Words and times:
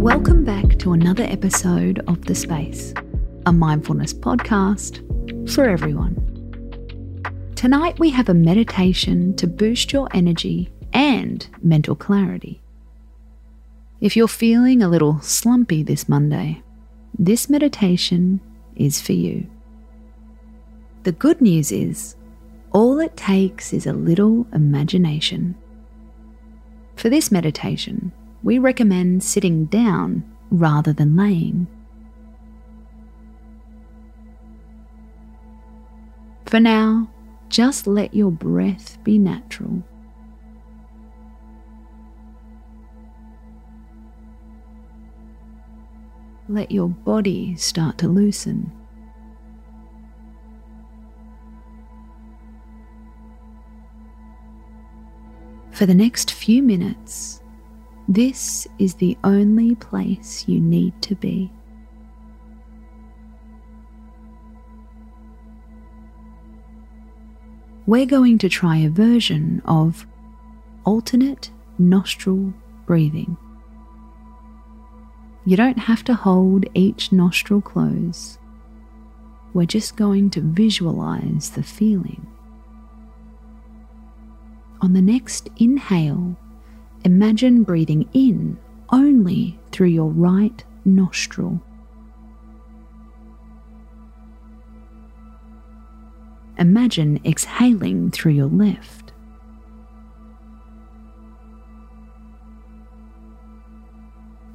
Welcome 0.00 0.44
back 0.46 0.78
to 0.78 0.94
another 0.94 1.24
episode 1.24 2.02
of 2.08 2.24
The 2.24 2.34
Space, 2.34 2.94
a 3.44 3.52
mindfulness 3.52 4.14
podcast 4.14 5.04
for 5.52 5.68
everyone. 5.68 6.16
Tonight 7.54 7.98
we 7.98 8.08
have 8.08 8.30
a 8.30 8.34
meditation 8.34 9.36
to 9.36 9.46
boost 9.46 9.92
your 9.92 10.08
energy 10.14 10.72
and 10.94 11.46
mental 11.62 11.94
clarity. 11.94 12.62
If 14.00 14.16
you're 14.16 14.26
feeling 14.26 14.82
a 14.82 14.88
little 14.88 15.20
slumpy 15.20 15.82
this 15.82 16.08
Monday, 16.08 16.62
this 17.18 17.50
meditation 17.50 18.40
is 18.76 19.02
for 19.02 19.12
you. 19.12 19.46
The 21.02 21.12
good 21.12 21.42
news 21.42 21.70
is, 21.70 22.16
all 22.72 23.00
it 23.00 23.18
takes 23.18 23.74
is 23.74 23.86
a 23.86 23.92
little 23.92 24.46
imagination. 24.54 25.56
For 26.96 27.10
this 27.10 27.30
meditation, 27.30 28.12
we 28.42 28.58
recommend 28.58 29.22
sitting 29.22 29.66
down 29.66 30.24
rather 30.50 30.92
than 30.92 31.16
laying. 31.16 31.66
For 36.46 36.58
now, 36.58 37.08
just 37.48 37.86
let 37.86 38.14
your 38.14 38.30
breath 38.30 38.98
be 39.04 39.18
natural. 39.18 39.82
Let 46.48 46.72
your 46.72 46.88
body 46.88 47.54
start 47.54 47.98
to 47.98 48.08
loosen. 48.08 48.72
For 55.70 55.86
the 55.86 55.94
next 55.94 56.32
few 56.32 56.62
minutes, 56.62 57.39
this 58.10 58.66
is 58.80 58.94
the 58.94 59.16
only 59.22 59.76
place 59.76 60.48
you 60.48 60.58
need 60.60 61.00
to 61.00 61.14
be. 61.14 61.48
We're 67.86 68.06
going 68.06 68.38
to 68.38 68.48
try 68.48 68.78
a 68.78 68.90
version 68.90 69.62
of 69.64 70.08
alternate 70.84 71.52
nostril 71.78 72.52
breathing. 72.84 73.36
You 75.44 75.56
don't 75.56 75.78
have 75.78 76.02
to 76.04 76.14
hold 76.14 76.64
each 76.74 77.12
nostril 77.12 77.60
close. 77.60 78.38
We're 79.54 79.66
just 79.66 79.94
going 79.94 80.30
to 80.30 80.40
visualize 80.40 81.50
the 81.50 81.62
feeling. 81.62 82.26
On 84.80 84.94
the 84.94 85.02
next 85.02 85.48
inhale, 85.58 86.36
imagine 87.04 87.62
breathing 87.62 88.08
in 88.12 88.58
only 88.90 89.58
through 89.72 89.88
your 89.88 90.10
right 90.10 90.64
nostril. 90.84 91.60
Imagine 96.58 97.18
exhaling 97.24 98.10
through 98.10 98.32
your 98.32 98.48
left. 98.48 99.12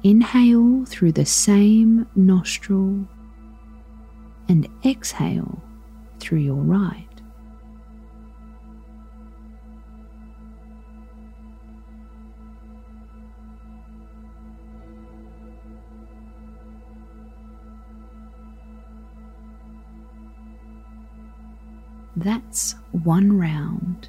Inhale 0.04 0.84
through 0.84 1.10
the 1.12 1.26
same 1.26 2.06
nostril 2.14 3.08
and 4.48 4.68
exhale 4.84 5.60
through 6.20 6.38
your 6.38 6.62
right. 6.62 7.15
That's 22.16 22.74
one 22.92 23.38
round. 23.38 24.08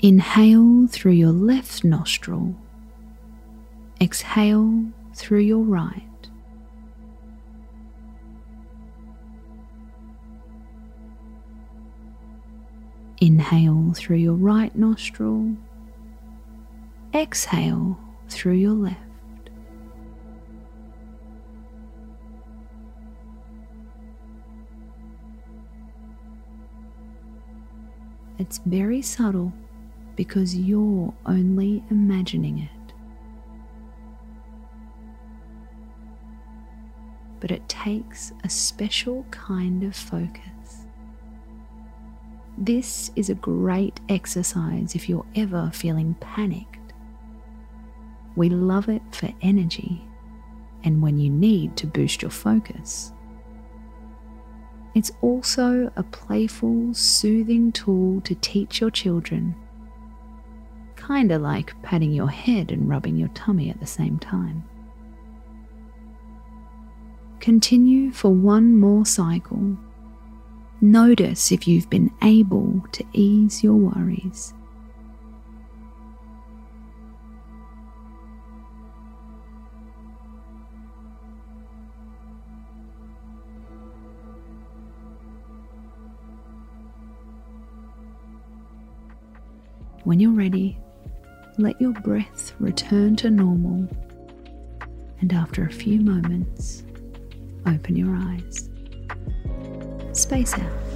Inhale 0.00 0.86
through 0.86 1.12
your 1.12 1.32
left 1.32 1.84
nostril. 1.84 2.54
Exhale 4.00 4.84
through 5.14 5.40
your 5.40 5.62
right. 5.62 6.02
Inhale 13.20 13.92
through 13.94 14.16
your 14.18 14.34
right 14.34 14.74
nostril. 14.76 15.56
Exhale 17.14 17.98
through 18.28 18.54
your 18.54 18.72
left. 18.72 19.09
It's 28.40 28.56
very 28.64 29.02
subtle 29.02 29.52
because 30.16 30.56
you're 30.56 31.12
only 31.26 31.84
imagining 31.90 32.60
it. 32.60 32.94
But 37.38 37.50
it 37.50 37.68
takes 37.68 38.32
a 38.42 38.48
special 38.48 39.26
kind 39.30 39.84
of 39.84 39.94
focus. 39.94 40.86
This 42.56 43.10
is 43.14 43.28
a 43.28 43.34
great 43.34 44.00
exercise 44.08 44.94
if 44.94 45.06
you're 45.06 45.26
ever 45.34 45.70
feeling 45.74 46.14
panicked. 46.20 46.94
We 48.36 48.48
love 48.48 48.88
it 48.88 49.02
for 49.12 49.28
energy 49.42 50.02
and 50.82 51.02
when 51.02 51.18
you 51.18 51.28
need 51.28 51.76
to 51.76 51.86
boost 51.86 52.22
your 52.22 52.30
focus. 52.30 53.12
It's 54.94 55.12
also 55.22 55.90
a 55.96 56.02
playful, 56.02 56.94
soothing 56.94 57.72
tool 57.72 58.20
to 58.22 58.34
teach 58.34 58.80
your 58.80 58.90
children, 58.90 59.54
kinda 60.96 61.38
like 61.38 61.80
patting 61.82 62.12
your 62.12 62.28
head 62.28 62.72
and 62.72 62.88
rubbing 62.88 63.16
your 63.16 63.28
tummy 63.28 63.70
at 63.70 63.80
the 63.80 63.86
same 63.86 64.18
time. 64.18 64.64
Continue 67.38 68.10
for 68.10 68.30
one 68.30 68.76
more 68.76 69.06
cycle. 69.06 69.76
Notice 70.80 71.52
if 71.52 71.68
you've 71.68 71.88
been 71.88 72.10
able 72.22 72.82
to 72.92 73.04
ease 73.12 73.62
your 73.62 73.76
worries. 73.76 74.52
When 90.04 90.18
you're 90.18 90.32
ready, 90.32 90.78
let 91.58 91.78
your 91.80 91.92
breath 91.92 92.54
return 92.58 93.16
to 93.16 93.30
normal, 93.30 93.86
and 95.20 95.32
after 95.32 95.64
a 95.64 95.70
few 95.70 96.00
moments, 96.00 96.84
open 97.66 97.96
your 97.96 98.16
eyes. 98.16 98.70
Space 100.12 100.54
out. 100.54 100.89